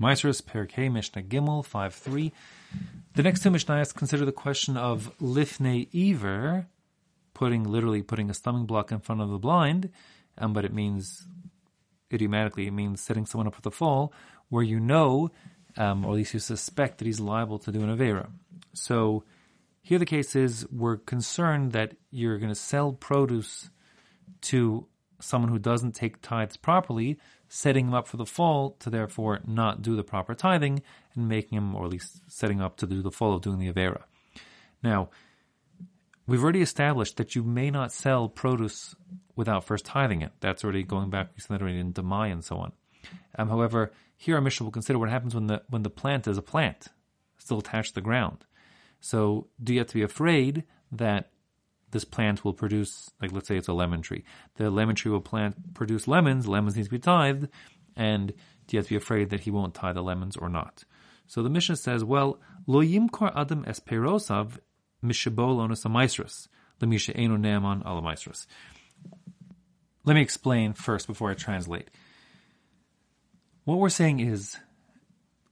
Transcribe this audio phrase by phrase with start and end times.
[0.00, 2.32] Ma'asros Perkei Mishnah Gimel 5 3.
[3.14, 6.66] The next two Mishnahs consider the question of Lifnei Iver,
[7.32, 9.90] putting literally putting a stumbling block in front of the blind,
[10.38, 11.26] um, but it means
[12.12, 14.12] idiomatically, it means setting someone up for the fall,
[14.48, 15.30] where you know,
[15.76, 18.28] um, or at least you suspect that he's liable to do an Avera.
[18.72, 19.24] So
[19.80, 23.70] here the case is we're concerned that you're going to sell produce
[24.42, 24.86] to
[25.20, 27.18] someone who doesn't take tithes properly,
[27.54, 30.82] setting him up for the fall to therefore not do the proper tithing
[31.14, 33.72] and making him, or at least setting up to do the fall of doing the
[33.72, 34.02] Avera.
[34.82, 35.10] Now,
[36.26, 38.96] we've already established that you may not sell produce
[39.36, 40.32] without first tithing it.
[40.40, 42.72] That's already going back, we said that already in Demai and so on.
[43.38, 46.36] Um, however, here our Mishnah will consider what happens when the when the plant is
[46.36, 46.88] a plant,
[47.38, 48.44] still attached to the ground.
[48.98, 51.30] So do you have to be afraid that
[51.94, 54.24] this plant will produce, like let's say it's a lemon tree.
[54.56, 56.46] The lemon tree will plant produce lemons.
[56.46, 57.48] Lemons need to be tithed,
[57.96, 58.34] and
[58.70, 60.84] you have to be afraid that he won't tithe the lemons or not?
[61.28, 64.58] So the Mishnah says, well, lo yimkor adam esperosav
[65.02, 66.48] mishabol onus amaisrus
[66.80, 68.46] lemisha enu neaman alamaisrus.
[70.04, 71.90] Let me explain first before I translate.
[73.64, 74.56] What we're saying is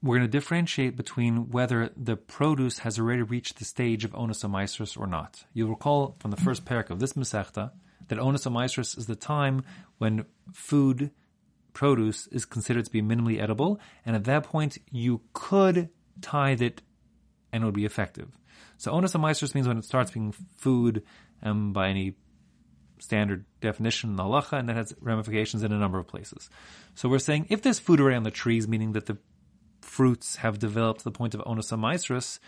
[0.03, 4.43] we're going to differentiate between whether the produce has already reached the stage of onus
[4.43, 5.45] amaisrus or not.
[5.55, 7.71] You'll recall from the first parak of this Masechta
[8.09, 9.63] that onus amaisrus is the time
[9.99, 11.13] when food,
[11.73, 15.89] produce, is considered to be minimally edible, and at that point you could
[16.21, 16.83] tithe it
[17.53, 18.37] and it would be effective.
[18.79, 21.05] So onus amaisrus means when it starts being food
[21.45, 22.15] um, by any
[22.99, 26.51] standard definition in the halacha, and that has ramifications in a number of places.
[26.95, 29.19] So we're saying if there's food already on the trees, meaning that the
[29.93, 32.39] fruits have developed to the point of onus amaisrus.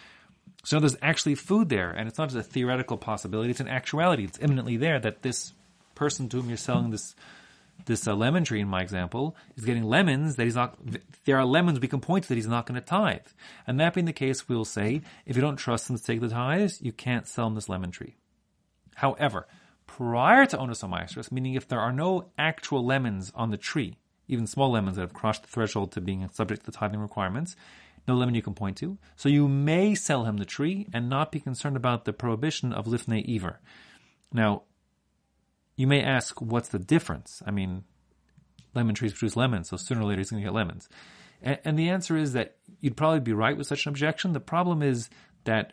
[0.64, 4.24] So there's actually food there, and it's not just a theoretical possibility; it's an actuality.
[4.24, 5.52] It's imminently there that this
[5.94, 7.14] person to whom you're selling this
[7.86, 10.78] this uh, lemon tree, in my example, is getting lemons that he's not.
[11.26, 13.26] There are lemons we can point to that he's not going to tithe,
[13.66, 16.28] and that being the case, we'll say if you don't trust him to take the
[16.30, 18.14] tithes, you can't sell him this lemon tree.
[18.94, 19.46] However,
[19.86, 20.82] prior to onus
[21.30, 23.98] meaning if there are no actual lemons on the tree,
[24.28, 27.56] even small lemons that have crossed the threshold to being subject to the tithing requirements,
[28.06, 28.98] no lemon you can point to.
[29.16, 32.86] So you may sell him the tree and not be concerned about the prohibition of
[32.86, 33.60] lifnei iver.
[34.32, 34.62] Now,
[35.76, 37.42] you may ask, what's the difference?
[37.46, 37.84] I mean,
[38.74, 40.88] lemon trees produce lemons, so sooner or later he's going to get lemons.
[41.42, 44.32] And, and the answer is that you'd probably be right with such an objection.
[44.32, 45.08] The problem is
[45.44, 45.72] that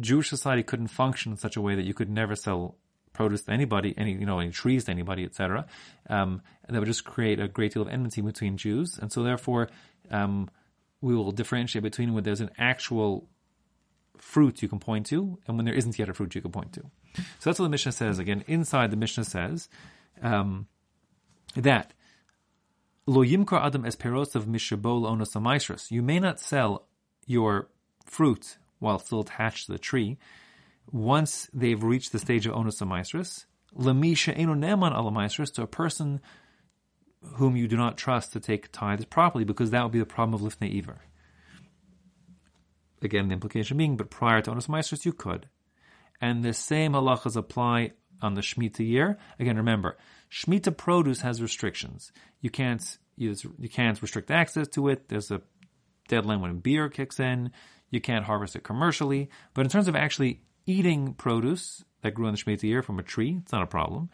[0.00, 2.76] Jewish society couldn't function in such a way that you could never sell
[3.14, 5.66] produce to anybody, any you know, any trees to anybody, etc.
[6.10, 9.70] Um, that would just create a great deal of enmity between Jews, and so therefore
[10.10, 10.50] um,
[11.00, 13.28] we will differentiate between when there's an actual
[14.18, 16.72] fruit you can point to and when there isn't yet a fruit you can point
[16.72, 16.80] to.
[17.38, 18.18] So that's what the Mishnah says.
[18.18, 19.68] Again, inside the Mishnah says
[20.22, 20.66] um,
[21.54, 21.92] that
[23.06, 26.86] lo yimkar adam es of mishabol onos You may not sell
[27.26, 27.68] your
[28.04, 30.18] fruit while still attached to the tree
[30.90, 33.46] once they've reached the stage of onus amaisrus,
[33.76, 36.20] lemisha eno neman alamaisrus, to a person
[37.36, 40.34] whom you do not trust to take tithes properly, because that would be the problem
[40.34, 41.00] of lifnei iver.
[43.02, 45.48] Again, the implication being, but prior to onus amaisrus, you could.
[46.20, 47.92] And the same halachas apply
[48.22, 49.18] on the Shemitah year.
[49.38, 49.96] Again, remember,
[50.30, 52.12] Shemitah produce has restrictions.
[52.40, 55.08] You can't you, you can't restrict access to it.
[55.08, 55.40] There's a
[56.08, 57.52] deadline when biur kicks in.
[57.90, 59.30] You can't harvest it commercially.
[59.52, 63.02] But in terms of actually eating produce that grew in the Shemitah year from a
[63.02, 64.10] tree, it's not a problem.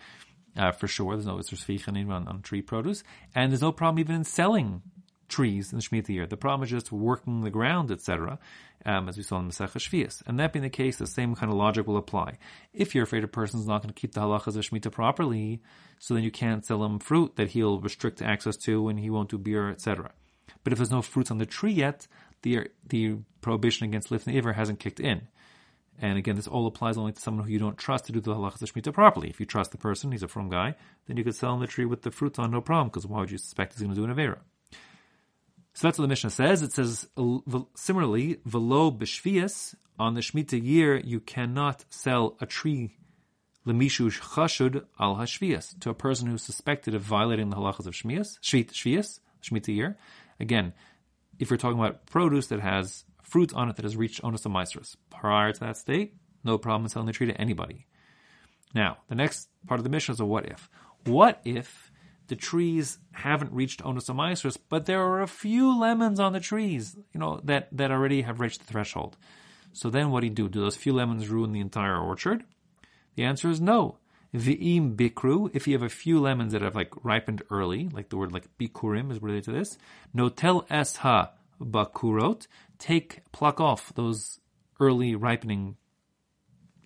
[0.57, 3.03] Uh, for sure, there's no Isser on, on tree produce.
[3.35, 4.83] And there's no problem even in selling
[5.29, 6.27] trees in the Shemitah year.
[6.27, 8.39] The problem is just working the ground, etc.,
[8.85, 10.23] um, as we saw in Masech Shvius.
[10.27, 12.39] And that being the case, the same kind of logic will apply.
[12.73, 15.63] If you're afraid a person's not going to keep the halachas of Shemitah properly,
[15.99, 19.31] so then you can't sell him fruit that he'll restrict access to and he won't
[19.31, 20.11] do biur, etc.
[20.65, 22.07] But if there's no fruits on the tree yet,
[22.43, 25.29] the the prohibition against lifnei iver hasn't kicked in.
[26.03, 28.35] And again, this all applies only to someone who you don't trust to do the
[28.35, 29.29] halachas of shmita properly.
[29.29, 30.75] If you trust the person, he's a frum guy,
[31.07, 33.21] then you could sell him the tree with the fruits on, no problem, because why
[33.21, 34.39] would you suspect he's going to do an avera?
[35.75, 36.63] So that's what the Mishnah says.
[36.63, 37.07] It says
[37.75, 42.97] similarly, velo b'shvias on the shmita year you cannot sell a tree
[43.67, 49.21] lemishush chashud al hashvias to a person who's suspected of violating the halachas of shvias,
[49.43, 49.99] shmita year.
[50.41, 50.73] Again,
[51.39, 54.53] if you're talking about produce that has fruit on it that has reached onus of
[54.53, 54.97] ma'asros.
[55.09, 57.87] Prior to that state, no problem in selling the tree to anybody.
[58.75, 60.69] Now, the next part of the mission is a what if.
[61.07, 61.91] What if
[62.27, 66.41] the trees haven't reached onus of ma'asros, but there are a few lemons on the
[66.41, 69.17] trees, you know, that, that already have reached the threshold?
[69.73, 70.49] So then what do you do?
[70.49, 72.45] Do those few lemons ruin the entire orchard?
[73.15, 73.99] The answer is no.
[74.35, 78.17] V'im bikru, if you have a few lemons that have like ripened early, like the
[78.17, 79.79] word like bikurim is related to this.
[80.15, 82.47] Notel es ha bakurot,
[82.81, 84.41] take, pluck off those
[84.81, 85.77] early ripening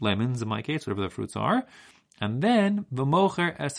[0.01, 1.65] lemons in my case, whatever the fruits are.
[2.21, 3.79] And then v'mocher es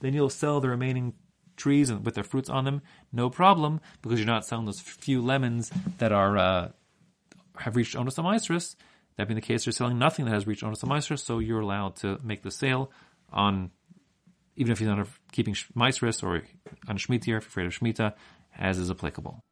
[0.00, 1.14] then you'll sell the remaining
[1.56, 5.20] trees and with their fruits on them, no problem, because you're not selling those few
[5.20, 6.68] lemons that are uh,
[7.58, 8.74] have reached onus amaisris.
[9.16, 11.96] That being the case, you're selling nothing that has reached onus amaisris, so you're allowed
[11.96, 12.90] to make the sale
[13.32, 13.70] on,
[14.56, 16.42] even if you're not keeping maisris or
[16.88, 18.14] on shemitah, if you're afraid of shemitah,
[18.58, 19.44] as is applicable.